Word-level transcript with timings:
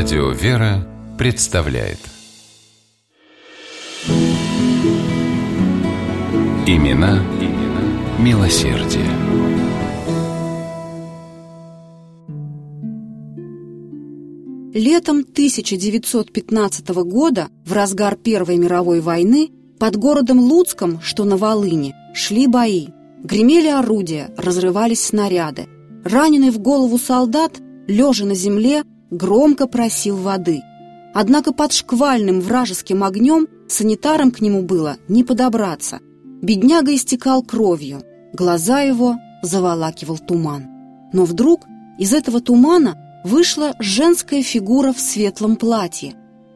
Радио 0.00 0.30
«Вера» 0.30 0.86
представляет 1.18 1.98
Имена, 6.68 7.20
имена 7.40 7.82
милосердие. 8.20 9.02
Летом 14.72 15.18
1915 15.18 16.88
года, 16.88 17.48
в 17.66 17.72
разгар 17.72 18.14
Первой 18.14 18.56
мировой 18.56 19.00
войны, 19.00 19.50
под 19.80 19.96
городом 19.96 20.38
Луцком, 20.38 21.00
что 21.02 21.24
на 21.24 21.36
Волыне, 21.36 21.96
шли 22.14 22.46
бои. 22.46 22.86
Гремели 23.24 23.66
орудия, 23.66 24.32
разрывались 24.36 25.06
снаряды. 25.06 25.66
Раненый 26.04 26.50
в 26.50 26.60
голову 26.60 26.98
солдат, 26.98 27.58
лежа 27.88 28.26
на 28.26 28.36
земле, 28.36 28.84
громко 29.10 29.66
просил 29.66 30.16
воды. 30.16 30.62
Однако 31.14 31.52
под 31.52 31.72
шквальным 31.72 32.40
вражеским 32.40 33.02
огнем 33.02 33.48
санитарам 33.68 34.30
к 34.30 34.40
нему 34.40 34.62
было 34.62 34.96
не 35.08 35.24
подобраться. 35.24 36.00
Бедняга 36.42 36.94
истекал 36.94 37.42
кровью, 37.42 38.02
глаза 38.32 38.80
его 38.80 39.16
заволакивал 39.42 40.18
туман. 40.18 40.66
Но 41.12 41.24
вдруг 41.24 41.66
из 41.98 42.12
этого 42.12 42.40
тумана 42.40 42.96
вышла 43.24 43.74
женская 43.78 44.42
фигура 44.42 44.92
в 44.92 45.00
светлом 45.00 45.56
платье. 45.56 46.14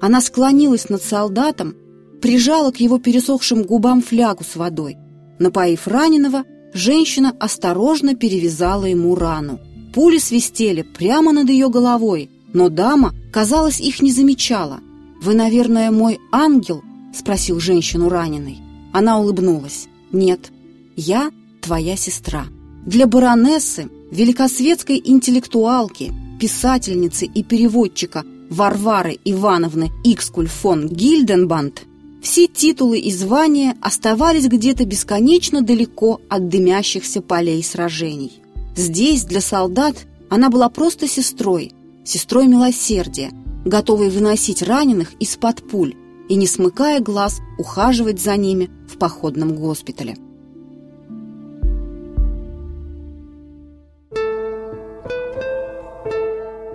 Она 0.00 0.20
склонилась 0.20 0.88
над 0.88 1.02
солдатом, 1.02 1.74
прижала 2.20 2.70
к 2.70 2.76
его 2.76 2.98
пересохшим 2.98 3.62
губам 3.62 4.02
флягу 4.02 4.44
с 4.44 4.56
водой. 4.56 4.98
Напоив 5.38 5.88
раненого, 5.88 6.44
женщина 6.72 7.34
осторожно 7.40 8.14
перевязала 8.14 8.84
ему 8.84 9.14
рану. 9.14 9.58
Пули 9.92 10.18
свистели 10.18 10.82
прямо 10.82 11.32
над 11.32 11.48
ее 11.48 11.68
головой, 11.68 12.30
но 12.54 12.70
дама, 12.70 13.12
казалось, 13.30 13.80
их 13.80 14.00
не 14.00 14.10
замечала. 14.10 14.80
«Вы, 15.20 15.34
наверное, 15.34 15.90
мой 15.90 16.18
ангел?»– 16.32 16.82
спросил 17.14 17.60
женщину 17.60 18.08
раненый. 18.08 18.58
Она 18.92 19.18
улыбнулась. 19.18 19.88
«Нет, 20.12 20.50
я 20.96 21.30
твоя 21.60 21.96
сестра». 21.96 22.46
Для 22.86 23.06
баронессы, 23.06 23.88
великосветской 24.10 25.00
интеллектуалки, 25.04 26.12
писательницы 26.38 27.26
и 27.26 27.42
переводчика 27.42 28.24
Варвары 28.50 29.18
Ивановны 29.24 29.90
Икскуль 30.04 30.48
фон 30.48 30.88
Гильденбанд 30.88 31.84
все 32.20 32.46
титулы 32.46 32.98
и 32.98 33.12
звания 33.12 33.76
оставались 33.80 34.46
где-то 34.46 34.84
бесконечно 34.84 35.60
далеко 35.60 36.20
от 36.28 36.48
дымящихся 36.48 37.20
полей 37.20 37.62
сражений. 37.62 38.40
Здесь 38.76 39.24
для 39.24 39.40
солдат 39.40 40.06
она 40.30 40.48
была 40.48 40.68
просто 40.68 41.06
сестрой, 41.06 41.72
сестрой 42.04 42.46
милосердия, 42.46 43.30
готовой 43.64 44.10
выносить 44.10 44.62
раненых 44.62 45.14
из-под 45.20 45.68
пуль 45.68 45.94
и, 46.28 46.36
не 46.36 46.46
смыкая 46.46 47.00
глаз, 47.00 47.40
ухаживать 47.58 48.20
за 48.20 48.36
ними 48.36 48.70
в 48.88 48.98
походном 48.98 49.54
госпитале. 49.54 50.16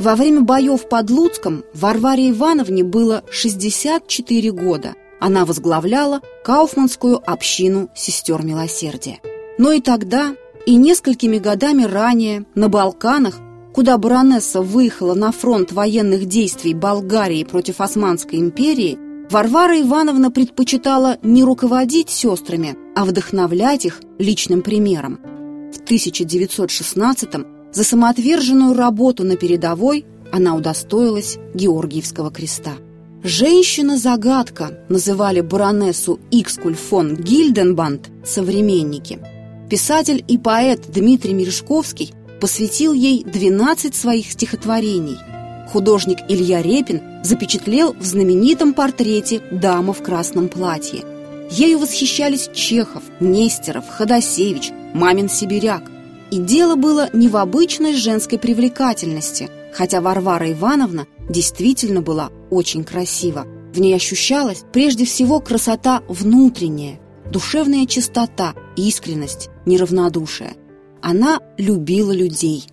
Во 0.00 0.16
время 0.16 0.40
боев 0.40 0.88
под 0.88 1.10
Луцком 1.10 1.62
Варваре 1.74 2.30
Ивановне 2.30 2.82
было 2.82 3.22
64 3.30 4.50
года. 4.50 4.94
Она 5.20 5.44
возглавляла 5.44 6.22
Кауфманскую 6.42 7.20
общину 7.30 7.90
сестер 7.94 8.42
милосердия. 8.42 9.18
Но 9.58 9.72
и 9.72 9.82
тогда, 9.82 10.34
и 10.64 10.76
несколькими 10.76 11.36
годами 11.36 11.84
ранее 11.84 12.46
на 12.54 12.70
Балканах 12.70 13.40
куда 13.74 13.98
баронесса 13.98 14.62
выехала 14.62 15.14
на 15.14 15.32
фронт 15.32 15.72
военных 15.72 16.26
действий 16.26 16.74
Болгарии 16.74 17.44
против 17.44 17.80
Османской 17.80 18.38
империи, 18.38 18.98
Варвара 19.30 19.80
Ивановна 19.80 20.30
предпочитала 20.30 21.18
не 21.22 21.44
руководить 21.44 22.10
сестрами, 22.10 22.76
а 22.96 23.04
вдохновлять 23.04 23.84
их 23.84 24.00
личным 24.18 24.62
примером. 24.62 25.20
В 25.72 25.80
1916-м 25.88 27.46
за 27.72 27.84
самоотверженную 27.84 28.74
работу 28.74 29.22
на 29.22 29.36
передовой 29.36 30.04
она 30.32 30.56
удостоилась 30.56 31.38
Георгиевского 31.54 32.32
креста. 32.32 32.72
«Женщина-загадка» 33.22 34.84
называли 34.88 35.42
баронессу 35.42 36.18
Икскуль 36.30 36.74
фон 36.74 37.14
Гильденбанд 37.16 38.10
современники. 38.24 39.20
Писатель 39.68 40.24
и 40.26 40.38
поэт 40.38 40.86
Дмитрий 40.88 41.34
Мережковский 41.34 42.12
посвятил 42.40 42.92
ей 42.92 43.22
12 43.24 43.94
своих 43.94 44.32
стихотворений. 44.32 45.18
Художник 45.72 46.18
Илья 46.28 46.62
Репин 46.62 47.02
запечатлел 47.22 47.92
в 47.92 48.04
знаменитом 48.04 48.74
портрете 48.74 49.40
«Дама 49.52 49.92
в 49.92 50.02
красном 50.02 50.48
платье». 50.48 51.04
Ею 51.50 51.78
восхищались 51.78 52.48
Чехов, 52.54 53.02
Нестеров, 53.20 53.88
Ходосевич, 53.88 54.70
Мамин 54.94 55.28
Сибиряк. 55.28 55.82
И 56.30 56.38
дело 56.38 56.76
было 56.76 57.10
не 57.12 57.28
в 57.28 57.36
обычной 57.36 57.94
женской 57.94 58.38
привлекательности, 58.38 59.50
хотя 59.72 60.00
Варвара 60.00 60.50
Ивановна 60.52 61.06
действительно 61.28 62.02
была 62.02 62.30
очень 62.50 62.84
красива. 62.84 63.46
В 63.72 63.80
ней 63.80 63.94
ощущалась 63.94 64.64
прежде 64.72 65.04
всего 65.04 65.40
красота 65.40 66.02
внутренняя, 66.08 67.00
душевная 67.30 67.86
чистота, 67.86 68.54
искренность, 68.76 69.48
неравнодушие. 69.66 70.54
Она 71.02 71.40
любила 71.56 72.12
людей. 72.12 72.66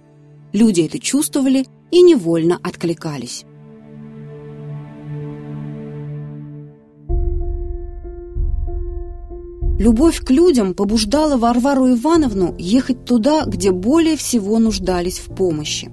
Люди 0.53 0.81
это 0.81 0.99
чувствовали 0.99 1.65
и 1.91 2.01
невольно 2.01 2.59
откликались. 2.61 3.45
Любовь 9.79 10.19
к 10.25 10.31
людям 10.31 10.73
побуждала 10.73 11.37
Варвару 11.37 11.93
Ивановну 11.93 12.55
ехать 12.57 13.05
туда, 13.05 13.45
где 13.45 13.71
более 13.71 14.17
всего 14.17 14.57
нуждались 14.57 15.19
в 15.19 15.35
помощи. 15.35 15.91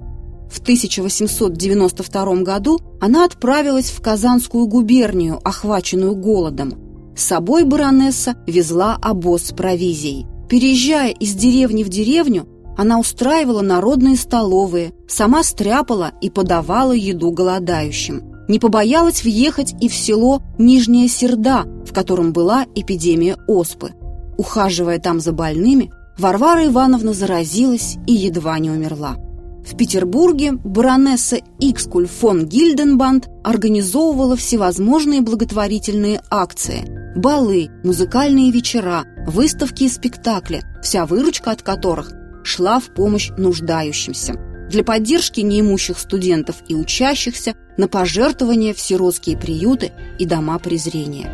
В 0.51 0.59
1892 0.59 2.35
году 2.41 2.79
она 2.99 3.25
отправилась 3.25 3.91
в 3.91 4.01
Казанскую 4.01 4.65
губернию, 4.65 5.39
охваченную 5.43 6.15
голодом. 6.15 6.73
С 7.15 7.23
собой 7.25 7.63
баронесса 7.63 8.35
везла 8.47 8.97
обоз 8.99 9.43
с 9.43 9.51
провизией. 9.51 10.25
Переезжая 10.49 11.11
из 11.11 11.33
деревни 11.33 11.83
в 11.83 11.89
деревню, 11.89 12.47
она 12.77 12.99
устраивала 12.99 13.61
народные 13.61 14.15
столовые, 14.15 14.93
сама 15.07 15.43
стряпала 15.43 16.11
и 16.21 16.29
подавала 16.29 16.91
еду 16.91 17.31
голодающим. 17.31 18.21
Не 18.47 18.59
побоялась 18.59 19.23
въехать 19.23 19.73
и 19.81 19.89
в 19.89 19.95
село 19.95 20.41
Нижняя 20.59 21.07
Серда, 21.07 21.63
в 21.85 21.93
котором 21.93 22.31
была 22.31 22.65
эпидемия 22.75 23.37
оспы. 23.47 23.93
Ухаживая 24.37 24.99
там 24.99 25.19
за 25.19 25.31
больными, 25.31 25.91
Варвара 26.17 26.65
Ивановна 26.65 27.13
заразилась 27.13 27.97
и 28.05 28.13
едва 28.13 28.59
не 28.59 28.69
умерла. 28.69 29.17
В 29.65 29.75
Петербурге 29.75 30.51
баронесса 30.51 31.37
Икскуль 31.59 32.07
фон 32.07 32.45
Гильденбанд 32.45 33.29
организовывала 33.43 34.35
всевозможные 34.35 35.21
благотворительные 35.21 36.21
акции– 36.29 36.85
балы, 37.15 37.69
музыкальные 37.83 38.51
вечера, 38.51 39.05
выставки 39.25 39.83
и 39.83 39.89
спектакли, 39.89 40.63
вся 40.81 41.05
выручка 41.05 41.51
от 41.51 41.61
которых 41.61 42.11
шла 42.43 42.79
в 42.79 42.85
помощь 42.93 43.31
нуждающимся. 43.37 44.33
Для 44.69 44.83
поддержки 44.83 45.41
неимущих 45.41 45.99
студентов 45.99 46.57
и 46.67 46.75
учащихся 46.75 47.55
на 47.77 47.87
пожертвования 47.87 48.73
в 48.73 48.79
сиротские 48.79 49.37
приюты 49.37 49.91
и 50.17 50.25
дома 50.25 50.57
презрения. 50.59 51.31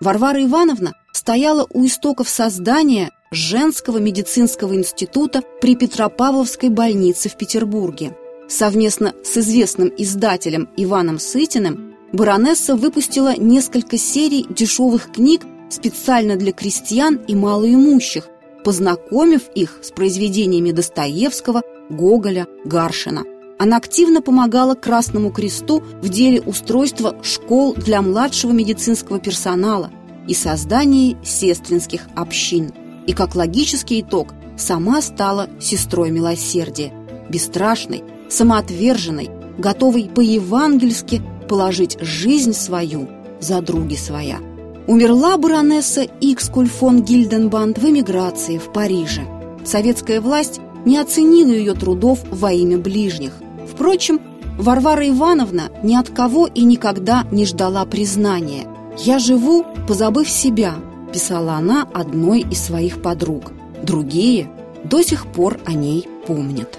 Варвара 0.00 0.42
Ивановна 0.42 0.94
стояла 1.12 1.66
у 1.72 1.86
истоков 1.86 2.28
создания 2.28 3.10
женского 3.30 3.98
медицинского 3.98 4.74
института 4.74 5.42
при 5.60 5.76
Петропавловской 5.76 6.70
больнице 6.70 7.28
в 7.28 7.36
Петербурге. 7.36 8.16
Совместно 8.52 9.14
с 9.24 9.38
известным 9.38 9.90
издателем 9.96 10.68
Иваном 10.76 11.18
Сытиным 11.18 11.94
баронесса 12.12 12.76
выпустила 12.76 13.34
несколько 13.34 13.96
серий 13.96 14.44
дешевых 14.46 15.10
книг 15.10 15.40
специально 15.70 16.36
для 16.36 16.52
крестьян 16.52 17.14
и 17.26 17.34
малоимущих, 17.34 18.28
познакомив 18.62 19.48
их 19.54 19.78
с 19.80 19.90
произведениями 19.90 20.70
Достоевского, 20.70 21.62
Гоголя, 21.88 22.46
Гаршина. 22.66 23.24
Она 23.58 23.78
активно 23.78 24.20
помогала 24.20 24.74
Красному 24.74 25.32
Кресту 25.32 25.82
в 26.02 26.10
деле 26.10 26.42
устройства 26.42 27.16
школ 27.22 27.72
для 27.72 28.02
младшего 28.02 28.52
медицинского 28.52 29.18
персонала 29.18 29.90
и 30.28 30.34
создании 30.34 31.16
сестринских 31.24 32.02
общин. 32.16 32.70
И 33.06 33.14
как 33.14 33.34
логический 33.34 34.02
итог, 34.02 34.34
сама 34.58 35.00
стала 35.00 35.48
сестрой 35.58 36.10
милосердия, 36.10 36.92
бесстрашной, 37.30 38.04
самоотверженной, 38.32 39.30
готовой 39.58 40.10
по-евангельски 40.14 41.22
положить 41.48 41.98
жизнь 42.00 42.52
свою 42.52 43.08
за 43.40 43.60
други 43.60 43.96
своя. 43.96 44.38
Умерла 44.86 45.36
баронесса 45.36 46.06
Икскуль 46.20 46.68
фон 46.68 47.02
Гильденбанд 47.02 47.78
в 47.78 47.88
эмиграции 47.88 48.58
в 48.58 48.72
Париже. 48.72 49.22
Советская 49.64 50.20
власть 50.20 50.60
не 50.84 50.98
оценила 50.98 51.52
ее 51.52 51.74
трудов 51.74 52.20
во 52.30 52.52
имя 52.52 52.78
ближних. 52.78 53.32
Впрочем, 53.70 54.20
Варвара 54.58 55.08
Ивановна 55.08 55.70
ни 55.82 55.94
от 55.94 56.10
кого 56.10 56.46
и 56.46 56.62
никогда 56.62 57.26
не 57.30 57.46
ждала 57.46 57.84
признания. 57.84 58.66
«Я 58.98 59.18
живу, 59.18 59.64
позабыв 59.88 60.28
себя»,– 60.28 60.74
писала 61.12 61.54
она 61.54 61.86
одной 61.94 62.40
из 62.40 62.60
своих 62.60 63.00
подруг. 63.00 63.52
Другие 63.82 64.50
до 64.84 65.02
сих 65.02 65.26
пор 65.26 65.58
о 65.64 65.72
ней 65.72 66.06
помнят. 66.26 66.78